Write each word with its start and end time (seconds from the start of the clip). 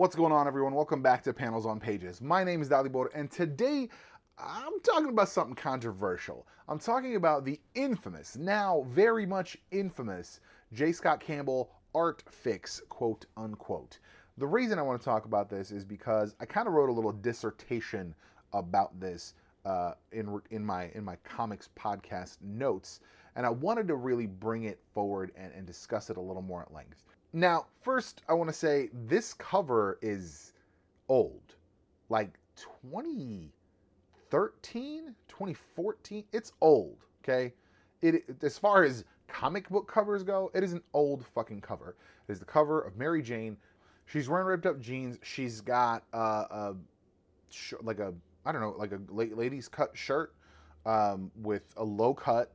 What's 0.00 0.16
going 0.16 0.32
on, 0.32 0.46
everyone? 0.46 0.72
Welcome 0.72 1.02
back 1.02 1.22
to 1.24 1.34
Panels 1.34 1.66
on 1.66 1.78
Pages. 1.78 2.22
My 2.22 2.42
name 2.42 2.62
is 2.62 2.70
Dalibor, 2.70 3.08
and 3.14 3.30
today 3.30 3.86
I'm 4.38 4.80
talking 4.80 5.10
about 5.10 5.28
something 5.28 5.54
controversial. 5.54 6.46
I'm 6.68 6.78
talking 6.78 7.16
about 7.16 7.44
the 7.44 7.60
infamous, 7.74 8.34
now 8.34 8.86
very 8.88 9.26
much 9.26 9.58
infamous, 9.72 10.40
J. 10.72 10.92
Scott 10.92 11.20
Campbell 11.20 11.72
art 11.94 12.24
fix, 12.30 12.80
quote 12.88 13.26
unquote. 13.36 13.98
The 14.38 14.46
reason 14.46 14.78
I 14.78 14.82
want 14.82 14.98
to 14.98 15.04
talk 15.04 15.26
about 15.26 15.50
this 15.50 15.70
is 15.70 15.84
because 15.84 16.34
I 16.40 16.46
kind 16.46 16.66
of 16.66 16.72
wrote 16.72 16.88
a 16.88 16.94
little 16.94 17.12
dissertation 17.12 18.14
about 18.54 18.98
this 18.98 19.34
uh, 19.66 19.92
in 20.12 20.40
in 20.48 20.64
my 20.64 20.90
in 20.94 21.04
my 21.04 21.16
comics 21.24 21.68
podcast 21.78 22.38
notes, 22.40 23.00
and 23.36 23.44
I 23.44 23.50
wanted 23.50 23.86
to 23.88 23.96
really 23.96 24.26
bring 24.26 24.62
it 24.64 24.80
forward 24.94 25.32
and, 25.36 25.52
and 25.54 25.66
discuss 25.66 26.08
it 26.08 26.16
a 26.16 26.22
little 26.22 26.40
more 26.40 26.62
at 26.62 26.72
length. 26.72 27.04
Now, 27.32 27.66
first, 27.82 28.22
I 28.28 28.34
want 28.34 28.50
to 28.50 28.54
say 28.54 28.90
this 29.06 29.34
cover 29.34 29.98
is 30.02 30.52
old, 31.08 31.54
like 32.08 32.38
2013, 32.56 35.14
2014. 35.28 36.24
It's 36.32 36.52
old. 36.60 36.96
Okay, 37.22 37.52
it 38.02 38.24
as 38.42 38.58
far 38.58 38.82
as 38.84 39.04
comic 39.28 39.68
book 39.68 39.86
covers 39.86 40.24
go, 40.24 40.50
it 40.54 40.64
is 40.64 40.72
an 40.72 40.82
old 40.92 41.24
fucking 41.24 41.60
cover. 41.60 41.94
It 42.28 42.32
is 42.32 42.40
the 42.40 42.44
cover 42.44 42.80
of 42.80 42.96
Mary 42.96 43.22
Jane. 43.22 43.56
She's 44.06 44.28
wearing 44.28 44.46
ripped 44.46 44.66
up 44.66 44.80
jeans. 44.80 45.16
She's 45.22 45.60
got 45.60 46.02
uh, 46.12 46.46
a 46.50 46.74
like 47.82 48.00
a 48.00 48.12
I 48.44 48.50
don't 48.52 48.60
know 48.60 48.74
like 48.76 48.92
a 48.92 49.00
ladies 49.12 49.68
cut 49.68 49.96
shirt 49.96 50.34
um, 50.84 51.30
with 51.42 51.62
a 51.76 51.84
low 51.84 52.12
cut 52.12 52.50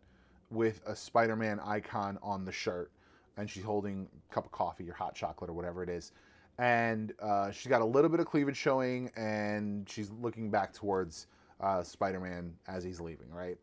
with 0.51 0.81
a 0.85 0.95
Spider-Man 0.95 1.59
icon 1.61 2.19
on 2.21 2.45
the 2.45 2.51
shirt, 2.51 2.91
and 3.37 3.49
she's 3.49 3.63
holding 3.63 4.07
a 4.29 4.33
cup 4.33 4.45
of 4.45 4.51
coffee 4.51 4.89
or 4.89 4.93
hot 4.93 5.15
chocolate 5.15 5.49
or 5.49 5.53
whatever 5.53 5.83
it 5.83 5.89
is, 5.89 6.11
and 6.57 7.13
uh, 7.21 7.51
she's 7.51 7.67
got 7.67 7.81
a 7.81 7.85
little 7.85 8.09
bit 8.09 8.19
of 8.19 8.25
cleavage 8.25 8.57
showing, 8.57 9.11
and 9.15 9.89
she's 9.89 10.11
looking 10.21 10.49
back 10.49 10.73
towards 10.73 11.27
uh, 11.61 11.83
Spider-Man 11.83 12.53
as 12.67 12.83
he's 12.83 12.99
leaving, 12.99 13.29
right? 13.31 13.57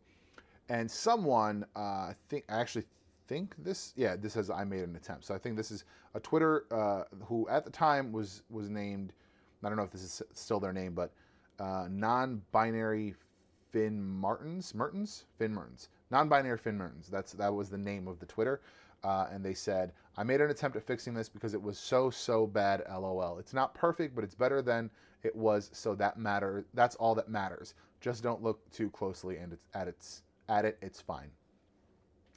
And 0.68 0.90
someone, 0.90 1.64
uh, 1.76 1.78
I 1.78 2.14
think, 2.28 2.44
I 2.48 2.60
actually 2.60 2.84
think 3.28 3.54
this, 3.58 3.92
yeah, 3.96 4.16
this 4.16 4.34
says 4.34 4.50
I 4.50 4.64
made 4.64 4.82
an 4.82 4.96
attempt. 4.96 5.24
So 5.24 5.34
I 5.34 5.38
think 5.38 5.56
this 5.56 5.70
is 5.70 5.84
a 6.14 6.20
Twitter 6.20 6.64
uh, 6.70 7.04
who 7.24 7.48
at 7.48 7.64
the 7.64 7.70
time 7.70 8.12
was 8.12 8.42
was 8.50 8.68
named. 8.68 9.12
I 9.64 9.68
don't 9.68 9.76
know 9.76 9.84
if 9.84 9.90
this 9.90 10.02
is 10.02 10.22
still 10.32 10.58
their 10.60 10.72
name, 10.72 10.92
but 10.92 11.12
uh, 11.60 11.86
non-binary 11.88 13.14
Finn 13.70 14.02
Martins, 14.02 14.74
Mertens, 14.74 15.24
Finn 15.38 15.54
Mertens, 15.54 15.88
non-binary 16.10 16.58
Finn 16.58 16.76
Mertens. 16.76 17.08
That's 17.08 17.32
that 17.32 17.52
was 17.54 17.70
the 17.70 17.78
name 17.78 18.08
of 18.08 18.18
the 18.18 18.26
Twitter. 18.26 18.60
Uh, 19.04 19.26
and 19.32 19.44
they 19.44 19.54
said, 19.54 19.92
I 20.16 20.22
made 20.22 20.40
an 20.40 20.50
attempt 20.50 20.76
at 20.76 20.84
fixing 20.84 21.14
this 21.14 21.28
because 21.28 21.54
it 21.54 21.62
was 21.62 21.78
so 21.78 22.10
so 22.10 22.46
bad. 22.46 22.82
LOL. 22.88 23.38
It's 23.38 23.54
not 23.54 23.74
perfect, 23.74 24.14
but 24.14 24.24
it's 24.24 24.34
better 24.34 24.62
than 24.62 24.90
it 25.22 25.34
was. 25.34 25.70
So 25.72 25.94
that 25.96 26.18
matter. 26.18 26.64
That's 26.74 26.96
all 26.96 27.14
that 27.16 27.28
matters. 27.28 27.74
Just 28.00 28.22
don't 28.22 28.42
look 28.42 28.68
too 28.70 28.90
closely, 28.90 29.38
and 29.38 29.52
it's 29.52 29.66
at 29.74 29.88
its 29.88 30.22
at 30.48 30.64
it. 30.64 30.78
It's 30.82 31.00
fine 31.00 31.30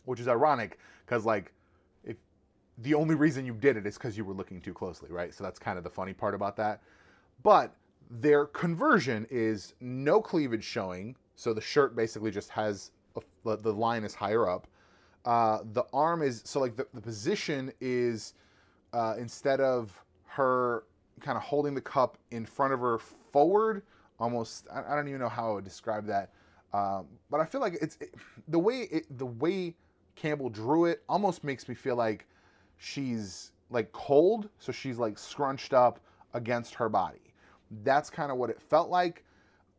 which 0.06 0.20
is 0.20 0.28
ironic 0.28 0.80
because 1.06 1.26
like 1.26 1.52
if 2.04 2.16
the 2.80 2.94
only 2.94 3.16
reason 3.16 3.46
you 3.46 3.54
did 3.54 3.78
it 3.78 3.86
is 3.86 3.96
because 3.96 4.18
you 4.18 4.24
were 4.24 4.34
looking 4.34 4.62
too 4.62 4.74
closely, 4.74 5.10
right? 5.12 5.34
So 5.34 5.44
that's 5.44 5.60
kind 5.60 5.78
of 5.78 5.84
the 5.84 5.90
funny 5.90 6.14
part 6.14 6.34
about 6.34 6.56
that. 6.58 6.82
But 7.44 7.76
their 8.10 8.46
conversion 8.46 9.28
is 9.30 9.74
no 9.82 10.22
cleavage 10.22 10.64
showing, 10.64 11.16
so 11.36 11.54
the 11.54 11.62
shirt 11.62 11.96
basically 11.96 12.32
just 12.32 12.50
has 12.50 12.92
a, 13.16 13.58
the 13.58 13.74
line 13.74 14.04
is 14.04 14.14
higher 14.14 14.50
up. 14.50 14.68
Uh, 15.26 15.60
the 15.74 15.84
arm 15.92 16.22
is 16.22 16.42
so 16.46 16.60
like 16.60 16.76
the, 16.76 16.88
the 16.94 17.02
position 17.02 17.72
is 17.82 18.34
uh, 18.94 19.16
instead 19.18 19.60
of 19.60 20.00
her 20.28 20.84
kind 21.20 21.36
of 21.36 21.44
holding 21.44 21.74
the 21.74 21.82
cup 21.82 22.18
in 22.32 22.46
front 22.46 22.74
of 22.74 22.80
her 22.80 23.00
forward, 23.32 23.82
almost 24.20 24.68
I, 24.72 24.94
I 24.94 24.96
don't 24.96 25.08
even 25.08 25.20
know 25.20 25.30
how 25.30 25.52
I 25.52 25.54
would 25.56 25.64
describe 25.64 26.06
that. 26.08 26.32
Um, 26.74 27.08
but 27.32 27.40
I 27.40 27.46
feel 27.46 27.62
like 27.62 27.78
it's 27.82 27.98
it, 28.00 28.14
the 28.48 28.60
way 28.60 28.82
it, 28.92 29.18
the 29.18 29.26
way 29.26 29.76
Campbell 30.16 30.50
drew 30.50 30.86
it 30.86 31.04
almost 31.10 31.44
makes 31.44 31.68
me 31.68 31.76
feel 31.76 31.96
like 31.96 32.28
she's 32.78 33.52
like 33.70 33.92
cold, 33.94 34.50
so 34.60 34.72
she's 34.72 34.98
like 34.98 35.18
scrunched 35.18 35.74
up 35.74 36.00
against 36.34 36.76
her 36.76 36.90
body. 36.90 37.34
That's 37.84 38.10
kind 38.10 38.32
of 38.32 38.38
what 38.38 38.50
it 38.50 38.62
felt 38.62 38.90
like. 38.90 39.24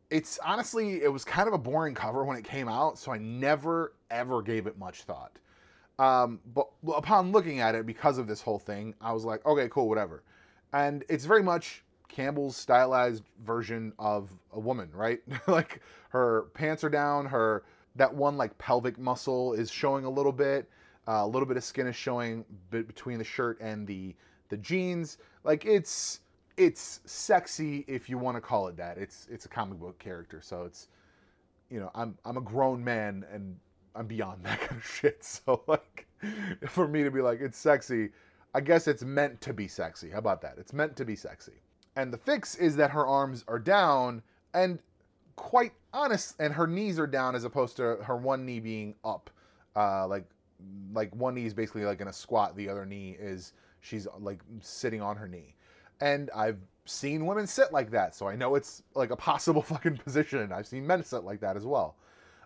It's 0.09 0.39
honestly, 0.45 1.03
it 1.03 1.11
was 1.11 1.23
kind 1.23 1.47
of 1.47 1.53
a 1.53 1.57
boring 1.57 1.93
cover 1.93 2.23
when 2.23 2.37
it 2.37 2.43
came 2.43 2.67
out, 2.67 2.97
so 2.97 3.11
I 3.11 3.17
never 3.17 3.93
ever 4.09 4.41
gave 4.41 4.67
it 4.67 4.77
much 4.77 5.03
thought. 5.03 5.37
Um, 5.99 6.39
but 6.53 6.67
upon 6.95 7.31
looking 7.31 7.59
at 7.59 7.75
it, 7.75 7.85
because 7.85 8.17
of 8.17 8.27
this 8.27 8.41
whole 8.41 8.59
thing, 8.59 8.93
I 9.01 9.13
was 9.13 9.25
like, 9.25 9.45
okay, 9.45 9.67
cool, 9.69 9.89
whatever. 9.89 10.23
And 10.73 11.03
it's 11.09 11.25
very 11.25 11.41
much 11.41 11.83
Campbell's 12.07 12.55
stylized 12.55 13.23
version 13.43 13.93
of 13.97 14.29
a 14.53 14.59
woman, 14.59 14.89
right? 14.93 15.19
like 15.47 15.81
her 16.09 16.43
pants 16.53 16.83
are 16.83 16.89
down, 16.89 17.25
her 17.25 17.63
that 17.95 18.13
one 18.13 18.37
like 18.37 18.57
pelvic 18.57 18.97
muscle 18.99 19.53
is 19.53 19.71
showing 19.71 20.05
a 20.05 20.09
little 20.09 20.31
bit. 20.31 20.69
Uh, 21.07 21.23
a 21.23 21.27
little 21.27 21.47
bit 21.47 21.55
of 21.57 21.63
skin 21.63 21.87
is 21.87 21.95
showing 21.95 22.43
between 22.69 23.17
the 23.17 23.23
shirt 23.23 23.59
and 23.61 23.87
the 23.87 24.13
the 24.49 24.57
jeans. 24.57 25.17
Like 25.43 25.65
it's 25.65 26.19
it's 26.57 27.01
sexy 27.05 27.85
if 27.87 28.09
you 28.09 28.17
want 28.17 28.35
to 28.35 28.41
call 28.41 28.67
it 28.67 28.77
that. 28.77 28.97
It's 28.97 29.27
it's 29.31 29.45
a 29.45 29.49
comic 29.49 29.79
book 29.79 29.97
character, 29.99 30.41
so 30.41 30.63
it's 30.63 30.89
you 31.69 31.79
know 31.79 31.91
I'm 31.95 32.17
I'm 32.25 32.37
a 32.37 32.41
grown 32.41 32.83
man 32.83 33.25
and 33.31 33.57
I'm 33.97 34.07
beyond 34.07 34.39
that 34.43 34.59
kind 34.61 34.81
of 34.81 34.85
shit. 34.87 35.23
So 35.23 35.63
like 35.67 36.07
for 36.67 36.87
me 36.87 37.03
to 37.03 37.11
be 37.11 37.21
like 37.21 37.41
it's 37.41 37.57
sexy, 37.57 38.09
I 38.53 38.61
guess 38.61 38.87
it's 38.87 39.03
meant 39.03 39.41
to 39.41 39.53
be 39.53 39.67
sexy. 39.67 40.09
How 40.09 40.19
about 40.19 40.41
that? 40.41 40.55
It's 40.57 40.73
meant 40.73 40.95
to 40.97 41.05
be 41.05 41.15
sexy. 41.15 41.61
And 41.95 42.13
the 42.13 42.17
fix 42.17 42.55
is 42.55 42.75
that 42.75 42.91
her 42.91 43.05
arms 43.07 43.43
are 43.47 43.59
down 43.59 44.21
and 44.53 44.79
quite 45.35 45.71
honest, 45.93 46.35
and 46.39 46.53
her 46.53 46.67
knees 46.67 46.99
are 46.99 47.07
down 47.07 47.35
as 47.35 47.45
opposed 47.45 47.77
to 47.77 47.97
her 48.03 48.17
one 48.17 48.45
knee 48.45 48.59
being 48.59 48.95
up. 49.05 49.29
Uh, 49.75 50.07
like 50.07 50.25
like 50.93 51.15
one 51.15 51.35
knee 51.35 51.45
is 51.45 51.53
basically 51.53 51.85
like 51.85 52.01
in 52.01 52.07
a 52.07 52.13
squat, 52.13 52.55
the 52.57 52.67
other 52.67 52.85
knee 52.85 53.15
is 53.19 53.53
she's 53.79 54.07
like 54.19 54.41
sitting 54.59 55.01
on 55.01 55.15
her 55.15 55.27
knee. 55.27 55.55
And 56.01 56.29
I've 56.35 56.59
seen 56.85 57.25
women 57.25 57.47
sit 57.47 57.71
like 57.71 57.91
that, 57.91 58.15
so 58.15 58.27
I 58.27 58.35
know 58.35 58.55
it's 58.55 58.83
like 58.95 59.11
a 59.11 59.15
possible 59.15 59.61
fucking 59.73 59.97
position. 59.97 60.51
I've 60.51 60.67
seen 60.67 60.85
men 60.85 61.03
sit 61.03 61.23
like 61.23 61.39
that 61.41 61.55
as 61.55 61.65
well. 61.65 61.95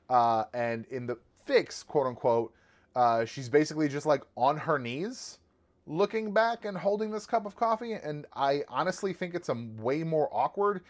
Uh, 0.10 0.44
and 0.54 0.86
in 0.92 1.08
the 1.08 1.18
fix, 1.46 1.84
quote 1.84 2.08
unquote, 2.08 2.54
uh, 2.96 3.26
she's 3.26 3.50
basically 3.50 3.88
just 3.88 4.06
like 4.06 4.24
on 4.36 4.58
her 4.58 4.78
knees, 4.78 5.40
looking 5.88 6.34
back 6.34 6.66
and 6.66 6.78
holding 6.78 7.12
this 7.12 7.26
cup 7.26 7.46
of 7.46 7.56
coffee. 7.56 7.94
And 7.94 8.26
I 8.36 8.64
honestly 8.68 9.14
think 9.14 9.34
it's 9.36 9.50
a 9.50 9.58
way 9.78 10.04
more 10.04 10.30
awkward 10.32 10.82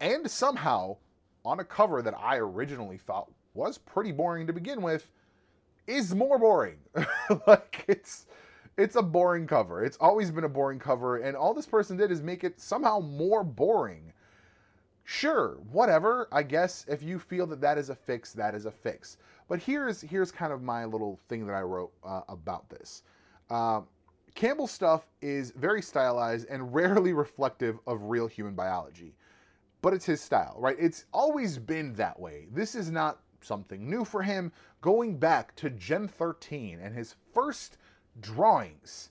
and 0.00 0.30
somehow 0.30 0.96
on 1.44 1.60
a 1.60 1.64
cover 1.64 2.02
that 2.02 2.14
I 2.18 2.36
originally 2.38 2.98
thought 2.98 3.30
was 3.54 3.78
pretty 3.78 4.12
boring 4.12 4.46
to 4.46 4.52
begin 4.52 4.82
with 4.82 5.10
is 5.86 6.14
more 6.14 6.38
boring. 6.38 6.78
like 7.46 7.84
it's 7.88 8.26
it's 8.76 8.96
a 8.96 9.02
boring 9.02 9.46
cover. 9.46 9.84
It's 9.84 9.98
always 10.00 10.30
been 10.30 10.44
a 10.44 10.48
boring 10.48 10.78
cover 10.78 11.18
and 11.18 11.36
all 11.36 11.52
this 11.52 11.66
person 11.66 11.96
did 11.96 12.10
is 12.10 12.22
make 12.22 12.44
it 12.44 12.60
somehow 12.60 13.00
more 13.00 13.44
boring. 13.44 14.12
Sure, 15.12 15.58
whatever. 15.72 16.28
I 16.30 16.44
guess 16.44 16.84
if 16.88 17.02
you 17.02 17.18
feel 17.18 17.44
that 17.48 17.60
that 17.60 17.78
is 17.78 17.90
a 17.90 17.96
fix, 17.96 18.32
that 18.34 18.54
is 18.54 18.64
a 18.64 18.70
fix. 18.70 19.16
But 19.48 19.58
here's 19.58 20.00
here's 20.00 20.30
kind 20.30 20.52
of 20.52 20.62
my 20.62 20.84
little 20.84 21.18
thing 21.28 21.46
that 21.48 21.54
I 21.54 21.62
wrote 21.62 21.92
uh, 22.04 22.20
about 22.28 22.68
this. 22.70 23.02
Uh, 23.50 23.80
Campbell's 24.36 24.70
stuff 24.70 25.08
is 25.20 25.50
very 25.56 25.82
stylized 25.82 26.46
and 26.48 26.72
rarely 26.80 27.12
reflective 27.12 27.80
of 27.88 28.04
real 28.04 28.28
human 28.28 28.54
biology 28.54 29.14
but 29.82 29.94
it's 29.94 30.04
his 30.04 30.20
style, 30.20 30.56
right? 30.58 30.76
It's 30.78 31.06
always 31.12 31.58
been 31.58 31.94
that 31.94 32.18
way. 32.20 32.46
This 32.52 32.74
is 32.74 32.90
not 32.90 33.20
something 33.40 33.88
new 33.88 34.04
for 34.04 34.22
him. 34.22 34.52
Going 34.80 35.16
back 35.16 35.56
to 35.56 35.70
Gen 35.70 36.06
13 36.06 36.78
and 36.80 36.94
his 36.94 37.16
first 37.32 37.78
drawings, 38.20 39.10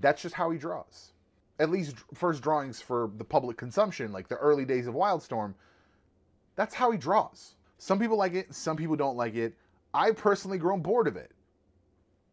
that's 0.00 0.22
just 0.22 0.34
how 0.34 0.50
he 0.50 0.58
draws. 0.58 1.12
At 1.60 1.70
least 1.70 1.94
first 2.14 2.42
drawings 2.42 2.80
for 2.80 3.10
the 3.18 3.24
public 3.24 3.56
consumption, 3.56 4.10
like 4.10 4.26
the 4.28 4.36
early 4.36 4.64
days 4.64 4.88
of 4.88 4.94
Wildstorm, 4.94 5.54
that's 6.56 6.74
how 6.74 6.90
he 6.90 6.98
draws. 6.98 7.54
Some 7.78 7.98
people 7.98 8.16
like 8.16 8.34
it, 8.34 8.52
some 8.52 8.76
people 8.76 8.96
don't 8.96 9.16
like 9.16 9.36
it. 9.36 9.54
I've 9.94 10.16
personally 10.16 10.58
grown 10.58 10.80
bored 10.80 11.06
of 11.06 11.16
it. 11.16 11.30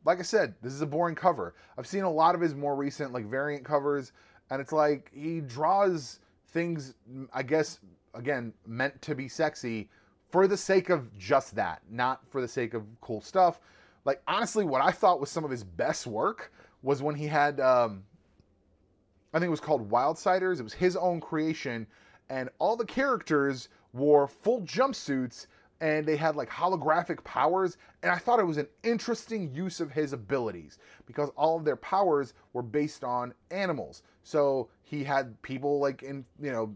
Like 0.06 0.20
I 0.20 0.24
said, 0.24 0.56
this 0.62 0.74
is 0.74 0.82
a 0.82 0.86
boring 0.86 1.16
cover. 1.16 1.56
I've 1.78 1.88
seen 1.88 2.04
a 2.04 2.12
lot 2.12 2.36
of 2.36 2.42
his 2.42 2.56
more 2.56 2.76
recent 2.76 3.12
like 3.12 3.26
variant 3.26 3.66
covers, 3.66 4.14
and 4.50 4.62
it's 4.62 4.72
like 4.72 5.12
he 5.14 5.42
draws 5.42 6.20
things, 6.50 6.94
I 7.34 7.44
guess, 7.44 7.80
again, 8.14 8.54
meant 8.66 9.02
to 9.02 9.16
be 9.16 9.28
sexy 9.28 9.90
for 10.30 10.48
the 10.48 10.58
sake 10.58 10.90
of 10.90 11.16
just 11.18 11.56
that, 11.56 11.82
not 11.90 12.22
for 12.30 12.42
the 12.42 12.48
sake 12.48 12.74
of 12.74 12.84
cool 13.02 13.22
stuff. 13.22 13.60
Like, 14.06 14.22
honestly, 14.28 14.64
what 14.64 14.82
I 14.82 14.92
thought 14.92 15.20
was 15.20 15.30
some 15.30 15.44
of 15.44 15.52
his 15.52 15.64
best 15.64 16.08
work 16.08 16.54
was 16.82 17.02
when 17.02 17.16
he 17.16 17.28
had, 17.28 17.60
um, 17.60 18.04
I 19.38 19.40
think 19.40 19.50
it 19.50 19.52
was 19.52 19.60
called 19.60 19.92
Wildsiderz. 19.92 20.60
It 20.60 20.64
was 20.64 20.74
his 20.74 20.96
own 20.96 21.22
creation, 21.22 21.86
and 22.28 22.50
all 22.58 22.76
the 22.76 22.84
characters 22.84 23.70
wore 23.94 24.28
full 24.28 24.62
jumpsuits 24.62 25.46
and 25.80 26.08
they 26.08 26.16
had 26.16 26.36
like 26.36 26.50
holographic 26.50 27.24
powers. 27.24 27.78
And 28.02 28.12
I 28.12 28.18
thought 28.18 28.40
it 28.40 28.48
was 28.48 28.58
an 28.58 28.68
interesting 28.82 29.54
use 29.54 29.80
of 29.80 29.92
his 29.92 30.12
abilities 30.12 30.80
because 31.06 31.30
all 31.38 31.56
of 31.56 31.66
their 31.66 31.76
powers 31.76 32.34
were 32.54 32.64
based 32.64 33.04
on 33.04 33.32
animals. 33.52 34.02
So 34.24 34.70
he 34.82 35.04
had 35.04 35.40
people 35.44 35.80
like 35.80 36.02
in, 36.02 36.26
you 36.42 36.52
know, 36.52 36.74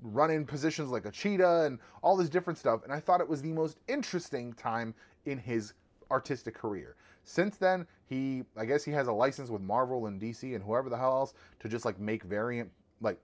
run 0.00 0.30
in 0.30 0.46
positions 0.46 0.90
like 0.90 1.04
a 1.04 1.10
cheetah 1.10 1.64
and 1.64 1.80
all 2.02 2.16
this 2.16 2.28
different 2.28 2.60
stuff. 2.60 2.84
And 2.84 2.92
I 2.92 3.00
thought 3.00 3.20
it 3.20 3.28
was 3.28 3.42
the 3.42 3.52
most 3.52 3.78
interesting 3.88 4.52
time 4.52 4.94
in 5.26 5.36
his 5.36 5.72
artistic 6.12 6.54
career. 6.54 6.94
Since 7.28 7.58
then, 7.58 7.86
he, 8.06 8.42
I 8.56 8.64
guess 8.64 8.82
he 8.82 8.90
has 8.92 9.06
a 9.06 9.12
license 9.12 9.50
with 9.50 9.60
Marvel 9.60 10.06
and 10.06 10.18
DC 10.18 10.54
and 10.54 10.64
whoever 10.64 10.88
the 10.88 10.96
hell 10.96 11.12
else 11.12 11.34
to 11.60 11.68
just 11.68 11.84
like 11.84 12.00
make 12.00 12.22
variant, 12.22 12.70
like 13.02 13.18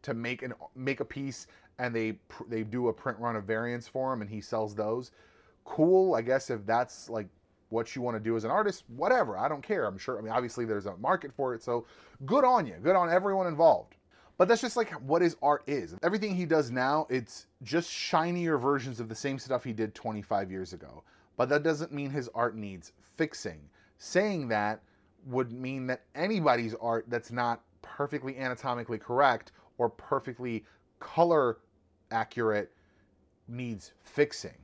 to 0.00 0.14
make 0.14 0.40
an 0.40 0.54
make 0.74 1.00
a 1.00 1.04
piece 1.04 1.46
and 1.78 1.94
they 1.94 2.18
they 2.48 2.62
do 2.62 2.88
a 2.88 2.92
print 2.92 3.18
run 3.18 3.36
of 3.36 3.44
variants 3.44 3.86
for 3.86 4.14
him 4.14 4.22
and 4.22 4.30
he 4.30 4.40
sells 4.40 4.74
those. 4.74 5.10
Cool, 5.66 6.14
I 6.14 6.22
guess 6.22 6.48
if 6.48 6.64
that's 6.64 7.10
like 7.10 7.28
what 7.68 7.94
you 7.94 8.00
want 8.00 8.16
to 8.16 8.20
do 8.20 8.34
as 8.34 8.44
an 8.44 8.50
artist, 8.50 8.84
whatever. 8.96 9.36
I 9.36 9.46
don't 9.46 9.62
care. 9.62 9.84
I'm 9.84 9.98
sure. 9.98 10.18
I 10.18 10.22
mean, 10.22 10.32
obviously 10.32 10.64
there's 10.64 10.86
a 10.86 10.96
market 10.96 11.30
for 11.30 11.54
it, 11.54 11.62
so 11.62 11.84
good 12.24 12.44
on 12.44 12.66
you. 12.66 12.76
Good 12.82 12.96
on 12.96 13.10
everyone 13.10 13.46
involved. 13.46 13.94
But 14.38 14.48
that's 14.48 14.62
just 14.62 14.78
like 14.78 14.90
what 15.02 15.20
his 15.20 15.36
art 15.42 15.64
is. 15.66 15.94
Everything 16.02 16.34
he 16.34 16.46
does 16.46 16.70
now, 16.70 17.06
it's 17.10 17.46
just 17.62 17.90
shinier 17.90 18.56
versions 18.56 18.98
of 18.98 19.10
the 19.10 19.14
same 19.14 19.38
stuff 19.38 19.62
he 19.62 19.74
did 19.74 19.94
25 19.94 20.50
years 20.50 20.72
ago. 20.72 21.04
But 21.36 21.48
that 21.48 21.62
doesn't 21.62 21.92
mean 21.92 22.10
his 22.10 22.28
art 22.34 22.56
needs 22.56 22.92
fixing. 23.16 23.60
Saying 23.98 24.48
that 24.48 24.80
would 25.26 25.52
mean 25.52 25.86
that 25.86 26.02
anybody's 26.14 26.74
art 26.74 27.06
that's 27.08 27.30
not 27.30 27.62
perfectly 27.82 28.38
anatomically 28.38 28.98
correct 28.98 29.52
or 29.78 29.88
perfectly 29.88 30.64
color 30.98 31.58
accurate 32.10 32.72
needs 33.48 33.92
fixing. 34.02 34.56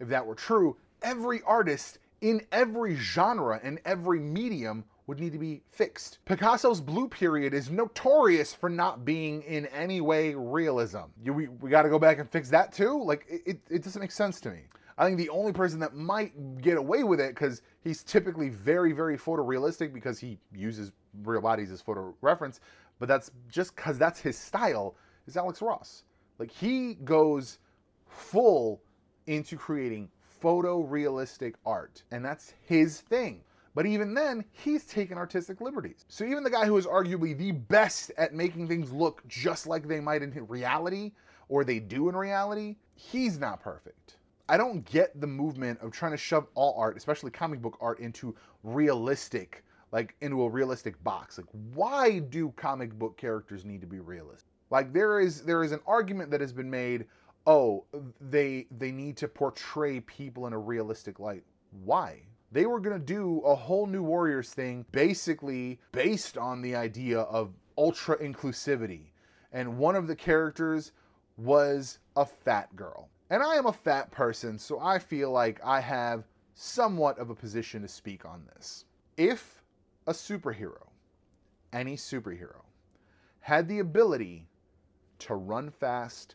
If 0.00 0.08
that 0.08 0.26
were 0.26 0.34
true, 0.34 0.76
every 1.02 1.42
artist 1.46 1.98
in 2.20 2.40
every 2.52 2.96
genre 2.96 3.60
and 3.62 3.80
every 3.84 4.20
medium 4.20 4.84
would 5.06 5.18
need 5.18 5.32
to 5.32 5.38
be 5.38 5.62
fixed. 5.70 6.18
Picasso's 6.24 6.80
blue 6.80 7.08
period 7.08 7.54
is 7.54 7.70
notorious 7.70 8.54
for 8.54 8.70
not 8.70 9.04
being 9.04 9.42
in 9.42 9.66
any 9.66 10.00
way 10.00 10.34
realism. 10.34 11.10
You, 11.24 11.32
we 11.32 11.48
we 11.48 11.70
got 11.70 11.82
to 11.82 11.88
go 11.88 11.98
back 11.98 12.18
and 12.18 12.30
fix 12.30 12.48
that 12.50 12.72
too? 12.72 13.02
Like, 13.02 13.26
it, 13.28 13.60
it 13.68 13.82
doesn't 13.82 14.00
make 14.00 14.12
sense 14.12 14.40
to 14.42 14.50
me. 14.50 14.60
I 14.98 15.06
think 15.06 15.18
the 15.18 15.28
only 15.30 15.52
person 15.52 15.78
that 15.80 15.94
might 15.94 16.60
get 16.60 16.76
away 16.76 17.04
with 17.04 17.20
it, 17.20 17.34
because 17.34 17.62
he's 17.82 18.02
typically 18.02 18.48
very, 18.50 18.92
very 18.92 19.16
photorealistic 19.16 19.92
because 19.92 20.18
he 20.18 20.38
uses 20.54 20.92
real 21.22 21.40
bodies 21.40 21.70
as 21.70 21.80
photo 21.80 22.14
reference, 22.20 22.60
but 22.98 23.08
that's 23.08 23.30
just 23.48 23.74
because 23.74 23.98
that's 23.98 24.20
his 24.20 24.38
style, 24.38 24.96
is 25.26 25.36
Alex 25.36 25.62
Ross. 25.62 26.04
Like, 26.38 26.50
he 26.50 26.94
goes 27.04 27.58
full 28.06 28.82
into 29.26 29.56
creating 29.56 30.10
photorealistic 30.42 31.54
art, 31.64 32.02
and 32.10 32.24
that's 32.24 32.54
his 32.62 33.00
thing. 33.00 33.42
But 33.74 33.86
even 33.86 34.12
then, 34.12 34.44
he's 34.52 34.84
taken 34.84 35.16
artistic 35.16 35.60
liberties. 35.60 36.04
So 36.08 36.24
even 36.24 36.42
the 36.42 36.50
guy 36.50 36.66
who 36.66 36.76
is 36.76 36.86
arguably 36.86 37.36
the 37.36 37.52
best 37.52 38.10
at 38.18 38.34
making 38.34 38.68
things 38.68 38.92
look 38.92 39.26
just 39.28 39.66
like 39.66 39.88
they 39.88 40.00
might 40.00 40.22
in 40.22 40.46
reality, 40.46 41.12
or 41.48 41.64
they 41.64 41.78
do 41.78 42.08
in 42.08 42.16
reality, 42.16 42.76
he's 42.94 43.38
not 43.38 43.60
perfect. 43.60 44.16
I 44.48 44.56
don't 44.56 44.84
get 44.84 45.18
the 45.20 45.26
movement 45.26 45.80
of 45.80 45.92
trying 45.92 46.12
to 46.12 46.18
shove 46.18 46.46
all 46.54 46.74
art, 46.76 46.96
especially 46.96 47.30
comic 47.30 47.62
book 47.62 47.78
art, 47.80 48.00
into 48.00 48.34
realistic, 48.62 49.64
like 49.92 50.14
into 50.20 50.42
a 50.42 50.48
realistic 50.48 51.02
box. 51.04 51.38
Like, 51.38 51.46
why 51.74 52.18
do 52.18 52.52
comic 52.56 52.92
book 52.98 53.16
characters 53.16 53.64
need 53.64 53.80
to 53.80 53.86
be 53.86 54.00
realistic? 54.00 54.48
Like 54.70 54.92
there 54.92 55.20
is 55.20 55.42
there 55.42 55.62
is 55.62 55.72
an 55.72 55.80
argument 55.86 56.30
that 56.30 56.40
has 56.40 56.52
been 56.52 56.70
made, 56.70 57.06
oh, 57.46 57.84
they 58.20 58.66
they 58.78 58.90
need 58.90 59.16
to 59.18 59.28
portray 59.28 60.00
people 60.00 60.46
in 60.46 60.52
a 60.52 60.58
realistic 60.58 61.20
light. 61.20 61.44
Why? 61.84 62.22
they 62.52 62.66
were 62.66 62.80
to 62.80 62.98
do 62.98 63.40
a 63.40 63.54
whole 63.54 63.86
new 63.86 64.02
Warriors 64.02 64.50
thing 64.50 64.84
basically 64.92 65.80
based 65.90 66.36
on 66.36 66.60
the 66.60 66.76
idea 66.76 67.20
of 67.20 67.54
ultra 67.78 68.16
inclusivity. 68.18 69.06
And 69.52 69.78
one 69.78 69.96
of 69.96 70.06
the 70.06 70.14
characters 70.14 70.92
was 71.38 71.98
a 72.16 72.26
fat 72.26 72.74
girl. 72.76 73.08
And 73.32 73.42
I 73.42 73.54
am 73.54 73.64
a 73.64 73.72
fat 73.72 74.10
person, 74.10 74.58
so 74.58 74.78
I 74.78 74.98
feel 74.98 75.30
like 75.30 75.58
I 75.64 75.80
have 75.80 76.24
somewhat 76.52 77.18
of 77.18 77.30
a 77.30 77.34
position 77.34 77.80
to 77.80 77.88
speak 77.88 78.26
on 78.26 78.44
this. 78.54 78.84
If 79.16 79.62
a 80.06 80.12
superhero, 80.12 80.88
any 81.72 81.96
superhero, 81.96 82.60
had 83.40 83.68
the 83.68 83.78
ability 83.78 84.46
to 85.20 85.36
run 85.36 85.70
fast, 85.70 86.34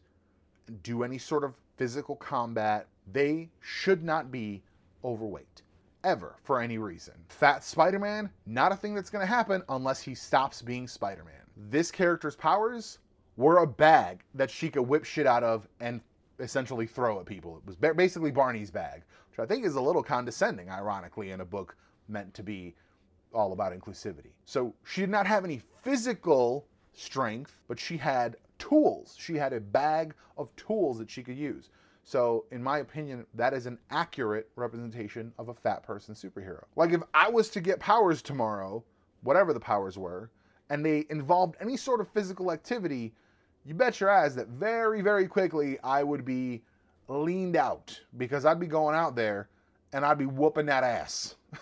do 0.81 1.03
any 1.03 1.19
sort 1.19 1.43
of 1.43 1.53
physical 1.75 2.15
combat, 2.15 2.87
they 3.13 3.51
should 3.61 4.03
not 4.03 4.31
be 4.31 4.63
overweight 5.05 5.61
ever 6.03 6.37
for 6.41 6.59
any 6.59 6.79
reason. 6.79 7.13
Fat 7.29 7.63
Spider 7.63 7.99
Man, 7.99 8.27
not 8.47 8.71
a 8.71 8.75
thing 8.75 8.95
that's 8.95 9.11
to 9.11 9.23
happen 9.23 9.61
unless 9.69 10.01
he 10.01 10.15
stops 10.15 10.63
being 10.63 10.87
Spider 10.87 11.23
Man. 11.23 11.69
This 11.69 11.91
character's 11.91 12.35
powers 12.35 12.97
were 13.35 13.59
a 13.59 13.67
bag 13.67 14.23
that 14.33 14.49
she 14.49 14.71
could 14.71 14.81
whip 14.81 15.05
shit 15.05 15.27
out 15.27 15.43
of 15.43 15.67
and 15.79 16.01
essentially 16.39 16.87
throw 16.87 17.19
at 17.19 17.25
people. 17.25 17.57
It 17.57 17.65
was 17.65 17.75
basically 17.75 18.31
Barney's 18.31 18.71
bag, 18.71 19.03
which 19.29 19.39
I 19.39 19.45
think 19.45 19.65
is 19.65 19.75
a 19.75 19.81
little 19.81 20.03
condescending, 20.03 20.69
ironically, 20.69 21.31
in 21.31 21.41
a 21.41 21.45
book 21.45 21.75
meant 22.07 22.33
to 22.35 22.43
be 22.43 22.75
all 23.33 23.53
about 23.53 23.77
inclusivity. 23.77 24.31
So 24.45 24.73
she 24.83 25.01
did 25.01 25.09
not 25.09 25.27
have 25.27 25.43
any 25.43 25.61
physical 25.83 26.67
strength, 26.93 27.57
but 27.67 27.79
she 27.79 27.97
had 27.97 28.37
tools. 28.57 29.15
She 29.19 29.35
had 29.35 29.53
a 29.53 29.59
bag 29.59 30.13
of 30.37 30.55
tools 30.55 30.97
that 30.99 31.09
she 31.09 31.23
could 31.23 31.37
use. 31.37 31.69
So, 32.03 32.45
in 32.51 32.63
my 32.63 32.77
opinion, 32.77 33.25
that 33.33 33.53
is 33.53 33.65
an 33.65 33.77
accurate 33.91 34.49
representation 34.55 35.33
of 35.37 35.49
a 35.49 35.53
fat 35.53 35.83
person 35.83 36.15
superhero. 36.15 36.63
Like, 36.77 36.93
if 36.93 37.01
I 37.13 37.29
was 37.29 37.49
to 37.49 37.59
get 37.59 37.81
powers 37.81 38.21
tomorrow, 38.21 38.83
whatever 39.23 39.51
the 39.51 39.59
powers 39.59 39.97
were, 39.97 40.31
and 40.69 40.85
they 40.85 41.05
involved 41.09 41.57
any 41.59 41.75
sort 41.75 41.99
of 41.99 42.07
physical 42.07 42.51
activity, 42.51 43.13
you 43.67 43.73
bet 43.73 43.99
your 43.99 44.09
ass 44.09 44.33
that 44.35 44.47
very, 44.47 45.01
very 45.01 45.27
quickly 45.27 45.77
I 45.83 46.03
would 46.03 46.25
be 46.25 46.61
leaned 47.07 47.55
out 47.55 47.99
because 48.17 48.45
I'd 48.45 48.59
be 48.59 48.67
going 48.67 48.95
out 48.95 49.15
there 49.15 49.49
and 49.93 50.05
I'd 50.05 50.17
be 50.17 50.25
whooping 50.25 50.65
that 50.67 50.83
ass. 50.83 51.35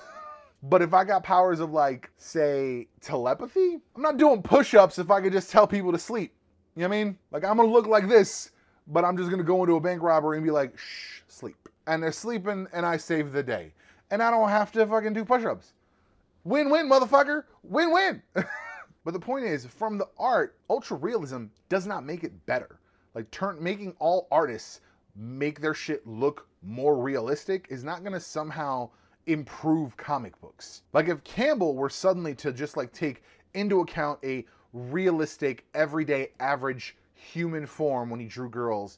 but 0.64 0.82
if 0.82 0.94
I 0.94 1.04
got 1.04 1.24
powers 1.24 1.60
of, 1.60 1.72
like, 1.72 2.12
say, 2.18 2.88
telepathy, 3.02 3.80
I'm 3.96 4.02
not 4.02 4.18
doing 4.18 4.42
push 4.42 4.74
ups 4.74 5.00
if 5.00 5.12
I 5.12 5.22
could 5.22 5.34
just 5.34 5.50
tell 5.50 5.68
people 5.68 5.92
to 5.92 6.00
sleep. 6.00 6.34
You 6.76 6.84
know 6.84 6.90
what 6.90 6.96
I 6.96 7.04
mean? 7.04 7.18
Like, 7.32 7.44
I'm 7.44 7.58
gonna 7.58 7.70
look 7.70 7.88
like 7.88 8.08
this 8.08 8.52
but 8.88 9.04
I'm 9.04 9.18
just 9.18 9.30
gonna 9.30 9.44
go 9.44 9.64
into 9.64 9.76
a 9.76 9.80
bank 9.80 10.02
robbery 10.02 10.38
and 10.38 10.46
be 10.46 10.52
like, 10.52 10.78
shh, 10.78 11.22
sleep. 11.28 11.70
And 11.88 12.02
they're 12.02 12.12
sleeping 12.12 12.68
and 12.74 12.86
I 12.86 12.98
save 12.98 13.32
the 13.32 13.44
day. 13.44 13.74
And 14.12 14.22
I 14.22 14.30
don't 14.30 14.50
have 14.50 14.72
to 14.74 14.86
fucking 14.86 15.14
do 15.14 15.26
push 15.26 15.46
ups. 15.46 15.74
Win 16.44 16.70
win, 16.70 16.88
motherfucker. 16.88 17.44
Win 17.64 17.92
win. 17.92 18.22
but 19.06 19.14
the 19.14 19.20
point 19.20 19.46
is, 19.46 19.68
from 19.68 20.00
the 20.00 20.10
art, 20.18 20.58
ultra 20.70 20.98
realism 20.98 21.46
does 21.70 21.86
not 21.86 22.04
make 22.04 22.24
it 22.24 22.46
better. 22.48 22.80
Like, 23.14 23.30
turn 23.30 23.62
making 23.62 23.96
all 24.00 24.28
artists 24.32 24.82
make 25.16 25.62
their 25.62 25.76
shit 25.76 26.06
look 26.06 26.48
more 26.64 26.98
realistic 26.98 27.68
is 27.70 27.84
not 27.84 28.04
gonna 28.04 28.20
somehow 28.20 28.90
improve 29.28 29.96
comic 29.96 30.40
books. 30.42 30.82
Like, 30.92 31.08
if 31.08 31.24
Campbell 31.24 31.76
were 31.76 31.90
suddenly 31.90 32.34
to 32.36 32.52
just 32.52 32.76
like 32.76 32.92
take 32.92 33.24
into 33.54 33.80
account 33.80 34.20
a 34.24 34.46
realistic, 34.74 35.66
everyday, 35.76 36.32
average 36.40 36.98
human 37.14 37.68
form 37.68 38.10
when 38.10 38.20
he 38.20 38.28
drew 38.28 38.50
girls, 38.50 38.98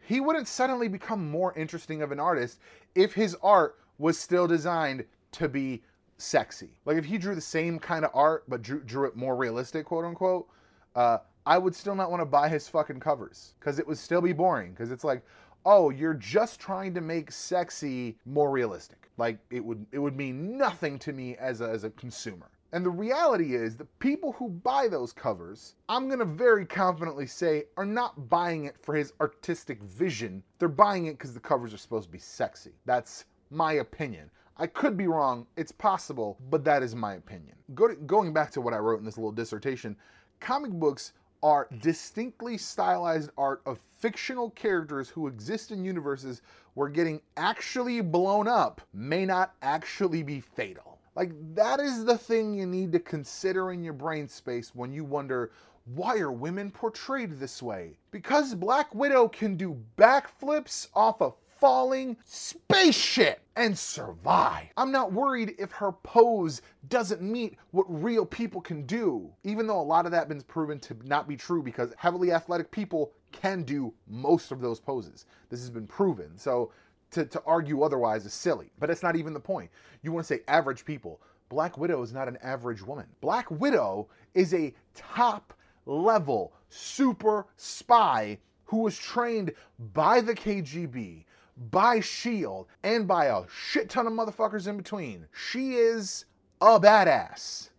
he 0.00 0.20
wouldn't 0.20 0.48
suddenly 0.48 0.88
become 0.88 1.30
more 1.30 1.54
interesting 1.54 2.02
of 2.02 2.10
an 2.10 2.20
artist 2.20 2.58
if 2.94 3.14
his 3.14 3.36
art 3.42 3.78
was 3.98 4.18
still 4.18 4.48
designed 4.48 5.04
to 5.32 5.48
be 5.48 5.82
sexy. 6.18 6.70
Like 6.84 6.96
if 6.96 7.04
he 7.04 7.18
drew 7.18 7.34
the 7.34 7.40
same 7.40 7.78
kind 7.78 8.04
of 8.04 8.10
art 8.14 8.44
but 8.48 8.62
drew, 8.62 8.80
drew 8.80 9.06
it 9.06 9.16
more 9.16 9.36
realistic, 9.36 9.86
quote 9.86 10.04
unquote, 10.04 10.48
uh, 10.94 11.18
I 11.46 11.56
would 11.56 11.74
still 11.74 11.94
not 11.94 12.10
want 12.10 12.20
to 12.20 12.26
buy 12.26 12.48
his 12.48 12.68
fucking 12.68 13.00
covers 13.00 13.54
because 13.58 13.78
it 13.78 13.86
would 13.86 13.98
still 13.98 14.20
be 14.20 14.32
boring. 14.32 14.72
Because 14.72 14.90
it's 14.90 15.04
like, 15.04 15.22
oh, 15.64 15.90
you're 15.90 16.14
just 16.14 16.60
trying 16.60 16.92
to 16.94 17.00
make 17.00 17.32
sexy 17.32 18.18
more 18.26 18.50
realistic. 18.50 19.10
Like 19.16 19.38
it 19.50 19.64
would 19.64 19.86
it 19.92 19.98
would 19.98 20.16
mean 20.16 20.58
nothing 20.58 20.98
to 21.00 21.12
me 21.12 21.36
as 21.36 21.60
a, 21.60 21.68
as 21.68 21.84
a 21.84 21.90
consumer. 21.90 22.50
And 22.70 22.84
the 22.84 22.90
reality 22.90 23.54
is, 23.54 23.76
the 23.76 23.86
people 23.86 24.32
who 24.32 24.50
buy 24.50 24.88
those 24.88 25.10
covers, 25.10 25.74
I'm 25.88 26.06
going 26.06 26.18
to 26.18 26.26
very 26.26 26.66
confidently 26.66 27.26
say, 27.26 27.64
are 27.78 27.86
not 27.86 28.28
buying 28.28 28.66
it 28.66 28.76
for 28.82 28.94
his 28.94 29.14
artistic 29.22 29.82
vision. 29.82 30.42
They're 30.58 30.68
buying 30.68 31.06
it 31.06 31.12
because 31.12 31.32
the 31.32 31.40
covers 31.40 31.72
are 31.72 31.78
supposed 31.78 32.08
to 32.08 32.12
be 32.12 32.18
sexy. 32.18 32.72
That's 32.84 33.24
my 33.50 33.74
opinion. 33.74 34.30
I 34.60 34.66
could 34.66 34.96
be 34.96 35.06
wrong, 35.06 35.46
it's 35.56 35.70
possible, 35.70 36.36
but 36.50 36.64
that 36.64 36.82
is 36.82 36.94
my 36.94 37.14
opinion. 37.14 37.54
Go 37.74 37.86
to, 37.86 37.94
going 37.94 38.32
back 38.32 38.50
to 38.52 38.60
what 38.60 38.74
I 38.74 38.78
wrote 38.78 38.98
in 38.98 39.04
this 39.04 39.16
little 39.16 39.30
dissertation, 39.30 39.96
comic 40.40 40.72
books 40.72 41.12
are 41.42 41.66
mm. 41.66 41.80
distinctly 41.80 42.58
stylized 42.58 43.30
art 43.38 43.62
of 43.66 43.78
fictional 43.98 44.50
characters 44.50 45.08
who 45.08 45.28
exist 45.28 45.70
in 45.70 45.84
universes 45.84 46.42
where 46.74 46.88
getting 46.88 47.20
actually 47.36 48.00
blown 48.00 48.48
up 48.48 48.80
may 48.92 49.24
not 49.24 49.54
actually 49.62 50.22
be 50.24 50.40
fatal. 50.40 50.98
Like, 51.14 51.32
that 51.54 51.80
is 51.80 52.04
the 52.04 52.18
thing 52.18 52.54
you 52.54 52.66
need 52.66 52.92
to 52.92 53.00
consider 53.00 53.72
in 53.72 53.82
your 53.82 53.92
brain 53.92 54.28
space 54.28 54.74
when 54.74 54.92
you 54.92 55.04
wonder 55.04 55.50
why 55.94 56.18
are 56.18 56.32
women 56.32 56.70
portrayed 56.70 57.38
this 57.38 57.62
way? 57.62 57.96
Because 58.10 58.54
Black 58.54 58.94
Widow 58.94 59.26
can 59.28 59.56
do 59.56 59.80
backflips 59.96 60.88
off 60.94 61.20
a 61.20 61.32
falling 61.60 62.16
spaceship 62.24 63.40
and 63.56 63.76
survive. 63.76 64.68
I'm 64.76 64.92
not 64.92 65.12
worried 65.12 65.54
if 65.58 65.72
her 65.72 65.92
pose 65.92 66.62
doesn't 66.88 67.20
meet 67.20 67.56
what 67.72 67.86
real 67.88 68.24
people 68.24 68.60
can 68.60 68.86
do, 68.86 69.30
even 69.44 69.66
though 69.66 69.80
a 69.80 69.82
lot 69.82 70.06
of 70.06 70.12
that 70.12 70.18
has 70.18 70.28
been 70.28 70.42
proven 70.42 70.78
to 70.80 70.96
not 71.04 71.28
be 71.28 71.36
true 71.36 71.62
because 71.62 71.92
heavily 71.96 72.32
athletic 72.32 72.70
people 72.70 73.12
can 73.32 73.62
do 73.62 73.92
most 74.06 74.52
of 74.52 74.60
those 74.60 74.80
poses. 74.80 75.26
This 75.50 75.60
has 75.60 75.70
been 75.70 75.86
proven. 75.86 76.36
So 76.36 76.72
to, 77.10 77.24
to 77.24 77.42
argue 77.44 77.82
otherwise 77.82 78.24
is 78.26 78.32
silly, 78.32 78.70
but 78.78 78.90
it's 78.90 79.02
not 79.02 79.16
even 79.16 79.32
the 79.32 79.40
point. 79.40 79.70
You 80.02 80.12
want 80.12 80.26
to 80.26 80.34
say 80.34 80.42
average 80.48 80.84
people. 80.84 81.20
Black 81.48 81.78
Widow 81.78 82.02
is 82.02 82.12
not 82.12 82.28
an 82.28 82.38
average 82.42 82.82
woman. 82.82 83.06
Black 83.20 83.50
Widow 83.50 84.08
is 84.34 84.52
a 84.52 84.74
top 84.94 85.54
level 85.86 86.52
super 86.68 87.46
spy 87.56 88.38
who 88.64 88.78
was 88.78 88.98
trained 88.98 89.52
by 89.94 90.20
the 90.20 90.34
KGB, 90.34 91.24
by 91.70 91.98
S.H.I.E.L.D., 91.98 92.70
and 92.82 93.08
by 93.08 93.26
a 93.26 93.42
shit 93.48 93.88
ton 93.88 94.06
of 94.06 94.12
motherfuckers 94.12 94.68
in 94.68 94.76
between. 94.76 95.26
She 95.32 95.74
is 95.74 96.24
a 96.60 96.78
badass. 96.78 97.70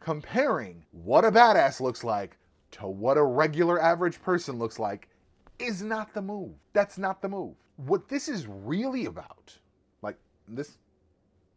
Comparing 0.00 0.84
what 0.92 1.24
a 1.24 1.30
badass 1.30 1.80
looks 1.80 2.02
like 2.02 2.38
to 2.72 2.86
what 2.86 3.18
a 3.18 3.22
regular 3.22 3.80
average 3.80 4.20
person 4.22 4.58
looks 4.58 4.78
like 4.78 5.08
is 5.58 5.82
not 5.82 6.14
the 6.14 6.22
move. 6.22 6.52
That's 6.72 6.98
not 6.98 7.20
the 7.20 7.28
move. 7.28 7.54
What 7.76 8.08
this 8.08 8.28
is 8.28 8.46
really 8.46 9.06
about, 9.06 9.56
like 10.02 10.16
this 10.48 10.78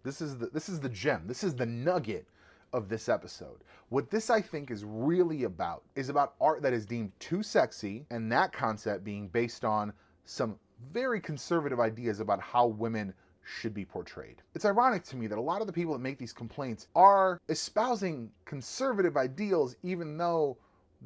this 0.04 0.22
is 0.22 0.38
the 0.38 0.48
this 0.48 0.70
is 0.70 0.80
the 0.80 0.90
gem. 0.90 1.24
This 1.28 1.44
is 1.44 1.56
the 1.56 1.66
nugget 1.66 2.28
of 2.74 2.90
this 2.90 3.10
episode. 3.10 3.64
What 3.90 4.10
this 4.10 4.30
I 4.30 4.42
think 4.42 4.72
is 4.72 4.84
really 4.86 5.44
about 5.44 5.84
is 5.96 6.10
about 6.10 6.34
art 6.40 6.62
that 6.62 6.74
is 6.74 6.86
deemed 6.86 7.12
too 7.20 7.44
sexy 7.44 8.06
and 8.10 8.32
that 8.32 8.54
concept 8.54 9.04
being 9.04 9.28
based 9.28 9.66
on 9.66 9.94
some 10.26 10.58
very 10.92 11.20
conservative 11.20 11.80
ideas 11.80 12.20
about 12.20 12.42
how 12.42 12.68
women 12.68 13.14
should 13.44 13.74
be 13.74 13.86
portrayed. 13.86 14.42
It's 14.54 14.66
ironic 14.66 15.04
to 15.06 15.16
me 15.16 15.28
that 15.28 15.38
a 15.38 15.42
lot 15.42 15.62
of 15.62 15.68
the 15.68 15.74
people 15.74 15.94
that 15.94 16.00
make 16.00 16.18
these 16.18 16.34
complaints 16.34 16.88
are 16.96 17.40
espousing 17.50 18.32
conservative 18.46 19.18
ideals 19.18 19.76
even 19.84 20.18
though 20.18 20.58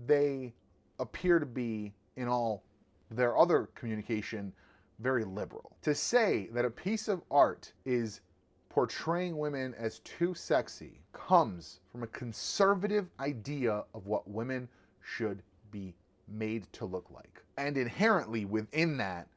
they 0.06 0.54
appear 1.00 1.40
to 1.40 1.46
be 1.46 1.94
in 2.16 2.28
all 2.28 2.64
their 3.12 3.38
other 3.38 3.70
communication 3.76 4.54
very 5.00 5.24
liberal. 5.24 5.76
To 5.82 5.94
say 5.94 6.50
that 6.54 6.66
a 6.66 6.70
piece 6.70 7.08
of 7.08 7.22
art 7.30 7.72
is 7.86 8.22
portraying 8.70 9.38
women 9.38 9.74
as 9.76 10.00
too 10.00 10.34
sexy 10.34 11.02
comes 11.14 11.80
from 11.92 12.04
a 12.04 12.08
conservative 12.08 13.10
idea 13.20 13.84
of 13.94 14.06
what 14.08 14.28
women 14.28 14.68
should 15.02 15.42
be 15.72 15.94
made 16.28 16.72
to 16.74 16.86
look 16.86 17.10
like. 17.12 17.44
And 17.58 17.78
inherently 17.78 18.46
within 18.46 18.98
that, 18.98 19.28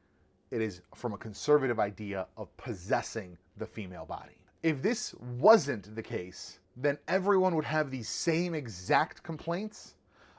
it 0.50 0.60
is 0.60 0.80
from 0.94 1.12
a 1.12 1.18
conservative 1.18 1.78
idea 1.78 2.26
of 2.36 2.54
possessing 2.56 3.36
the 3.56 3.66
female 3.66 4.06
body. 4.06 4.36
If 4.62 4.82
this 4.82 5.14
wasn't 5.38 5.94
the 5.94 6.02
case, 6.02 6.58
then 6.76 6.98
everyone 7.06 7.54
would 7.54 7.64
have 7.64 7.90
these 7.90 8.08
same 8.08 8.54
exact 8.54 9.22
complaints 9.22 9.94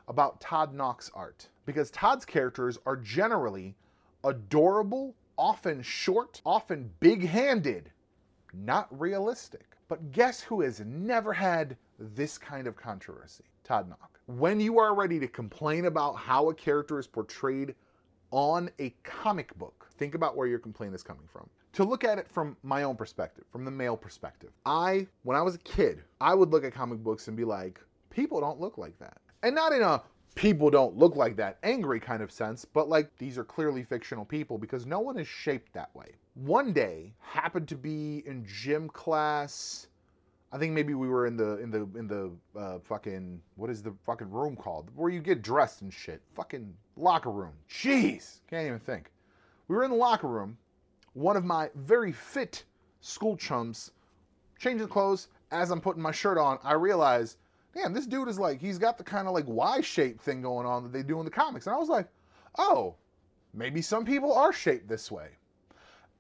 about 0.08 0.42
Todd 0.42 0.74
Knox 0.74 1.12
art. 1.14 1.48
Because 1.66 1.92
Todd's 1.92 2.26
characters 2.26 2.78
are 2.86 2.98
generally 2.98 3.76
adorable, 4.24 5.16
often 5.38 5.82
short, 5.82 6.42
often 6.46 6.92
big 7.00 7.26
handed, 7.26 7.92
not 8.54 8.88
realistic. 9.00 9.66
But 9.88 10.12
guess 10.12 10.42
who 10.42 10.62
has 10.62 10.82
never 10.82 11.34
had 11.34 11.78
this 11.98 12.38
kind 12.38 12.68
of 12.68 12.76
controversy? 12.76 13.44
Todd 13.64 13.88
Knox. 13.88 14.20
When 14.26 14.60
you 14.60 14.80
are 14.80 14.96
ready 14.96 15.20
to 15.20 15.28
complain 15.28 15.86
about 15.86 16.14
how 16.14 16.50
a 16.50 16.54
character 16.54 17.00
is 17.00 17.08
portrayed 17.08 17.76
on 18.32 18.70
a 18.80 18.94
comic 19.04 19.58
book, 19.58 19.88
think 19.98 20.16
about 20.16 20.36
where 20.36 20.48
your 20.48 20.60
complaint 20.60 20.96
is 20.96 21.04
coming 21.04 21.28
from. 21.32 21.50
To 21.74 21.84
look 21.84 22.04
at 22.04 22.18
it 22.18 22.28
from 22.28 22.58
my 22.64 22.84
own 22.84 22.96
perspective, 22.96 23.46
from 23.52 23.64
the 23.64 23.72
male 23.72 23.96
perspective, 23.98 24.52
I, 24.66 25.08
when 25.24 25.38
I 25.38 25.42
was 25.42 25.56
a 25.56 25.60
kid, 25.60 26.04
I 26.20 26.34
would 26.34 26.50
look 26.50 26.64
at 26.64 26.74
comic 26.74 27.00
books 27.00 27.28
and 27.28 27.38
be 27.38 27.46
like, 27.46 27.80
people 28.10 28.42
don't 28.42 28.60
look 28.60 28.78
like 28.78 28.98
that. 29.00 29.18
And 29.44 29.56
not 29.56 29.72
in 29.72 29.82
a 29.82 30.02
people 30.36 30.70
don't 30.70 30.98
look 30.98 31.16
like 31.16 31.36
that 31.36 31.58
angry 31.64 32.00
kind 32.00 32.24
of 32.24 32.32
sense, 32.32 32.64
but 32.66 32.88
like 32.88 33.10
these 33.18 33.38
are 33.38 33.44
clearly 33.44 33.84
fictional 33.84 34.26
people 34.26 34.58
because 34.58 34.86
no 34.86 35.00
one 35.00 35.18
is 35.18 35.28
shaped 35.28 35.74
that 35.74 35.94
way. 35.96 36.08
One 36.36 36.72
day 36.72 37.14
happened 37.20 37.68
to 37.70 37.76
be 37.76 38.24
in 38.26 38.46
gym 38.46 38.88
class. 38.90 39.88
I 40.52 40.58
think 40.58 40.74
maybe 40.74 40.94
we 40.94 41.10
were 41.10 41.28
in 41.28 41.36
the 41.36 41.58
in 41.58 41.70
the 41.70 41.88
in 41.98 42.08
the 42.08 42.32
uh, 42.58 42.80
fucking 42.80 43.42
what 43.56 43.70
is 43.70 43.84
the 43.84 43.94
fucking 44.06 44.32
room 44.32 44.56
called 44.56 44.90
where 44.96 45.12
you 45.12 45.20
get 45.20 45.42
dressed 45.42 45.82
and 45.82 45.94
shit. 45.94 46.22
Fucking 46.36 46.74
locker 47.00 47.32
room. 47.32 47.54
Jeez, 47.70 48.40
can't 48.50 48.68
even 48.68 48.80
think. 48.80 49.12
We 49.68 49.76
were 49.76 49.84
in 49.84 49.92
the 49.92 49.98
locker 49.98 50.28
room. 50.28 50.58
One 51.14 51.38
of 51.38 51.46
my 51.46 51.70
very 51.76 52.12
fit 52.12 52.64
school 53.02 53.36
chums 53.38 53.92
changing 54.60 54.88
clothes 54.88 55.30
as 55.52 55.72
I'm 55.72 55.82
putting 55.82 56.02
my 56.02 56.12
shirt 56.12 56.38
on. 56.38 56.60
I 56.64 56.74
realize 56.74 57.38
damn, 57.74 57.94
this 57.94 58.06
dude 58.06 58.28
is 58.28 58.40
like, 58.40 58.60
he's 58.60 58.78
got 58.78 58.98
the 58.98 59.04
kind 59.04 59.28
of 59.28 59.34
like 59.34 59.46
Y 59.48 59.82
shape 59.82 60.20
thing 60.20 60.42
going 60.42 60.66
on 60.66 60.84
that 60.84 60.94
they 60.94 61.04
do 61.04 61.20
in 61.20 61.26
the 61.26 61.32
comics. 61.32 61.68
And 61.68 61.76
I 61.76 61.80
was 61.80 61.90
like, 61.90 62.08
oh, 62.58 62.96
maybe 63.54 63.82
some 63.82 64.06
people 64.06 64.34
are 64.34 64.54
shaped 64.54 64.88
this 64.88 65.12
way. 65.12 65.30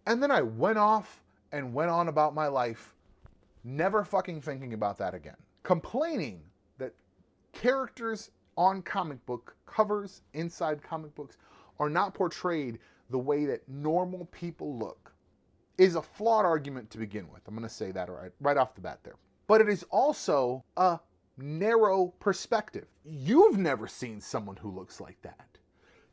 And 0.05 0.21
then 0.21 0.31
I 0.31 0.41
went 0.41 0.77
off 0.77 1.21
and 1.51 1.73
went 1.73 1.89
on 1.89 2.07
about 2.07 2.33
my 2.33 2.47
life, 2.47 2.93
never 3.63 4.03
fucking 4.03 4.41
thinking 4.41 4.73
about 4.73 4.97
that 4.99 5.13
again. 5.13 5.35
Complaining 5.63 6.41
that 6.77 6.93
characters 7.51 8.31
on 8.59 8.81
comic 8.81 9.25
book 9.25 9.55
covers 9.65 10.21
inside 10.33 10.83
comic 10.83 11.15
books 11.15 11.37
are 11.79 11.89
not 11.89 12.13
portrayed 12.13 12.77
the 13.09 13.17
way 13.17 13.45
that 13.45 13.67
normal 13.69 14.25
people 14.25 14.77
look 14.77 15.13
is 15.77 15.95
a 15.95 16.01
flawed 16.01 16.45
argument 16.45 16.89
to 16.91 16.97
begin 16.97 17.31
with. 17.31 17.41
I'm 17.47 17.55
going 17.55 17.67
to 17.67 17.73
say 17.73 17.91
that 17.91 18.09
right, 18.09 18.31
right 18.41 18.57
off 18.57 18.75
the 18.75 18.81
bat 18.81 18.99
there. 19.03 19.15
But 19.47 19.61
it 19.61 19.69
is 19.69 19.83
also 19.89 20.65
a 20.75 20.99
narrow 21.37 22.07
perspective. 22.19 22.85
You've 23.05 23.57
never 23.57 23.87
seen 23.87 24.19
someone 24.19 24.57
who 24.57 24.69
looks 24.69 24.99
like 24.99 25.21
that. 25.21 25.57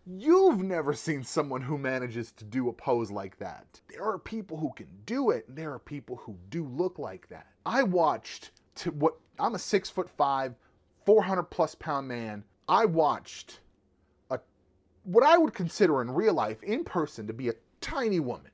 You've 0.06 0.62
never 0.62 0.94
seen 0.94 1.24
someone 1.24 1.62
who 1.62 1.76
manages 1.76 2.30
to 2.32 2.44
do 2.44 2.68
a 2.68 2.72
pose 2.72 3.10
like 3.10 3.36
that. 3.40 3.80
There 3.88 4.04
are 4.04 4.20
people 4.20 4.56
who 4.56 4.72
can 4.76 4.86
do 5.04 5.30
it, 5.30 5.48
and 5.48 5.58
there 5.58 5.72
are 5.72 5.80
people 5.80 6.14
who 6.14 6.38
do 6.48 6.64
look 6.64 7.00
like 7.00 7.28
that. 7.28 7.48
I 7.66 7.82
watched 7.82 8.52
what 8.92 9.16
I'm 9.40 9.56
a 9.56 9.58
six 9.58 9.90
foot 9.90 10.08
five, 10.08 10.54
400 11.06 11.44
plus 11.44 11.74
pound 11.74 12.08
man. 12.08 12.44
I 12.68 12.84
watched 12.84 13.60
a 14.30 14.38
what 15.04 15.24
I 15.24 15.38
would 15.38 15.54
consider 15.54 16.02
in 16.02 16.10
real 16.10 16.34
life, 16.34 16.62
in 16.62 16.84
person, 16.84 17.26
to 17.26 17.32
be 17.32 17.48
a 17.48 17.54
tiny 17.80 18.20
woman 18.20 18.50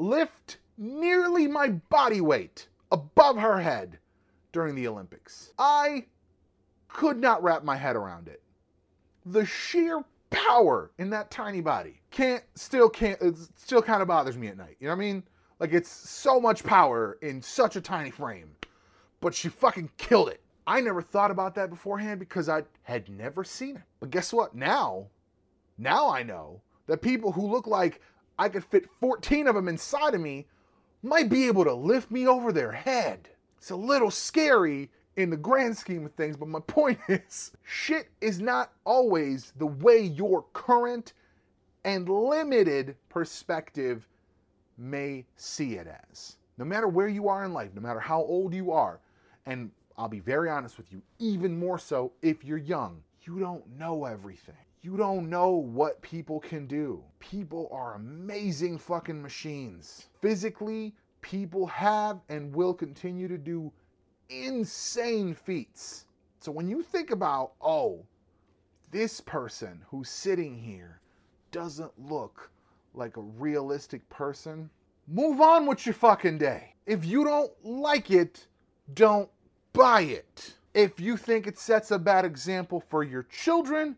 lift 0.00 0.58
nearly 0.78 1.46
my 1.46 1.68
body 1.68 2.20
weight 2.20 2.68
above 2.90 3.36
her 3.36 3.60
head 3.60 3.98
during 4.52 4.74
the 4.74 4.88
Olympics. 4.88 5.52
I 5.58 6.06
could 6.88 7.18
not 7.18 7.42
wrap 7.42 7.62
my 7.62 7.76
head 7.76 7.96
around 7.96 8.26
it. 8.26 8.42
The 9.26 9.44
sheer 9.44 10.02
power 10.30 10.90
in 10.98 11.10
that 11.10 11.30
tiny 11.30 11.60
body 11.60 12.00
can't 12.10 12.42
still 12.54 12.88
can't 12.88 13.20
it 13.20 13.36
still 13.56 13.82
kind 13.82 14.00
of 14.00 14.08
bothers 14.08 14.38
me 14.38 14.48
at 14.48 14.56
night. 14.56 14.76
You 14.80 14.88
know 14.88 14.94
what 14.94 15.02
I 15.02 15.06
mean? 15.06 15.22
Like 15.58 15.72
it's 15.72 15.90
so 15.90 16.40
much 16.40 16.64
power 16.64 17.18
in 17.20 17.42
such 17.42 17.76
a 17.76 17.80
tiny 17.80 18.10
frame. 18.10 18.50
But 19.20 19.34
she 19.34 19.50
fucking 19.50 19.90
killed 19.98 20.30
it. 20.30 20.40
I 20.66 20.80
never 20.80 21.02
thought 21.02 21.30
about 21.30 21.54
that 21.56 21.70
beforehand 21.70 22.20
because 22.20 22.48
I 22.48 22.62
had 22.82 23.08
never 23.08 23.44
seen 23.44 23.76
it. 23.76 23.82
But 23.98 24.10
guess 24.10 24.32
what? 24.32 24.54
Now, 24.54 25.06
now 25.78 26.10
I 26.10 26.22
know 26.22 26.60
that 26.86 27.02
people 27.02 27.32
who 27.32 27.50
look 27.50 27.66
like 27.66 28.00
I 28.38 28.48
could 28.48 28.64
fit 28.64 28.88
14 29.00 29.48
of 29.48 29.54
them 29.54 29.68
inside 29.68 30.14
of 30.14 30.20
me 30.20 30.46
might 31.02 31.28
be 31.28 31.46
able 31.46 31.64
to 31.64 31.74
lift 31.74 32.10
me 32.10 32.26
over 32.26 32.52
their 32.52 32.72
head. 32.72 33.28
It's 33.58 33.70
a 33.70 33.76
little 33.76 34.10
scary 34.10 34.90
in 35.16 35.30
the 35.30 35.36
grand 35.36 35.76
scheme 35.76 36.06
of 36.06 36.12
things, 36.12 36.36
but 36.36 36.48
my 36.48 36.60
point 36.66 36.98
is 37.08 37.52
shit 37.62 38.08
is 38.20 38.40
not 38.40 38.72
always 38.84 39.52
the 39.56 39.66
way 39.66 40.00
your 40.00 40.44
current 40.52 41.12
and 41.84 42.08
limited 42.08 42.96
perspective 43.08 44.06
may 44.76 45.24
see 45.36 45.74
it 45.74 45.86
as. 45.86 46.36
No 46.58 46.64
matter 46.64 46.88
where 46.88 47.08
you 47.08 47.28
are 47.28 47.44
in 47.44 47.52
life, 47.52 47.70
no 47.74 47.80
matter 47.80 48.00
how 48.00 48.20
old 48.20 48.54
you 48.54 48.72
are, 48.72 49.00
and 49.46 49.70
I'll 50.00 50.08
be 50.08 50.20
very 50.20 50.48
honest 50.48 50.78
with 50.78 50.90
you, 50.90 51.02
even 51.18 51.58
more 51.58 51.78
so 51.78 52.12
if 52.22 52.42
you're 52.42 52.56
young, 52.56 53.02
you 53.24 53.38
don't 53.38 53.68
know 53.78 54.06
everything. 54.06 54.54
You 54.80 54.96
don't 54.96 55.28
know 55.28 55.50
what 55.50 56.00
people 56.00 56.40
can 56.40 56.66
do. 56.66 57.04
People 57.18 57.68
are 57.70 57.96
amazing 57.96 58.78
fucking 58.78 59.20
machines. 59.20 60.06
Physically, 60.22 60.94
people 61.20 61.66
have 61.66 62.18
and 62.30 62.54
will 62.54 62.72
continue 62.72 63.28
to 63.28 63.36
do 63.36 63.70
insane 64.30 65.34
feats. 65.34 66.06
So 66.38 66.50
when 66.50 66.66
you 66.66 66.82
think 66.82 67.10
about, 67.10 67.52
oh, 67.60 68.02
this 68.92 69.20
person 69.20 69.82
who's 69.86 70.08
sitting 70.08 70.56
here 70.56 71.02
doesn't 71.52 71.92
look 72.10 72.50
like 72.94 73.18
a 73.18 73.20
realistic 73.20 74.08
person, 74.08 74.70
move 75.06 75.42
on 75.42 75.66
with 75.66 75.84
your 75.84 75.94
fucking 75.94 76.38
day. 76.38 76.74
If 76.86 77.04
you 77.04 77.22
don't 77.22 77.52
like 77.62 78.10
it, 78.10 78.46
don't 78.94 79.28
buy 79.72 80.02
it. 80.02 80.54
If 80.74 81.00
you 81.00 81.16
think 81.16 81.46
it 81.46 81.58
sets 81.58 81.90
a 81.90 81.98
bad 81.98 82.24
example 82.24 82.80
for 82.80 83.02
your 83.02 83.24
children, 83.24 83.96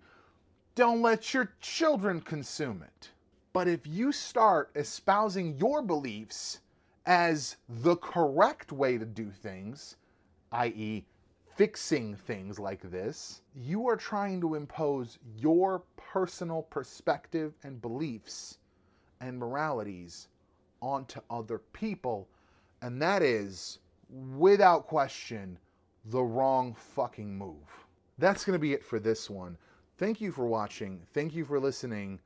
don't 0.74 1.02
let 1.02 1.34
your 1.34 1.52
children 1.60 2.20
consume 2.20 2.82
it. 2.82 3.10
But 3.52 3.68
if 3.68 3.86
you 3.86 4.12
start 4.12 4.70
espousing 4.74 5.58
your 5.58 5.82
beliefs 5.82 6.60
as 7.04 7.56
the 7.68 7.96
correct 7.96 8.72
way 8.72 8.96
to 8.96 9.04
do 9.04 9.30
things, 9.30 9.96
i.e., 10.52 11.04
fixing 11.54 12.16
things 12.16 12.58
like 12.58 12.90
this, 12.90 13.42
you 13.54 13.86
are 13.86 13.96
trying 13.96 14.40
to 14.40 14.54
impose 14.54 15.18
your 15.36 15.82
personal 15.96 16.62
perspective 16.62 17.52
and 17.62 17.82
beliefs 17.82 18.58
and 19.20 19.38
moralities 19.38 20.28
onto 20.80 21.20
other 21.28 21.58
people. 21.58 22.28
And 22.80 23.00
that 23.02 23.22
is, 23.22 23.78
without 24.12 24.86
question, 24.86 25.58
the 26.06 26.22
wrong 26.22 26.74
fucking 26.74 27.36
move. 27.36 27.86
That's 28.18 28.44
going 28.44 28.54
to 28.54 28.60
be 28.60 28.72
it 28.72 28.84
for 28.84 28.98
this 28.98 29.30
one. 29.30 29.56
Thank 29.98 30.20
you 30.20 30.32
for 30.32 30.46
watching. 30.46 31.00
Thank 31.12 31.34
you 31.34 31.44
for 31.44 31.58
listening. 31.58 32.20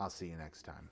I'll 0.00 0.10
see 0.10 0.26
you 0.26 0.36
next 0.36 0.62
time. 0.62 0.88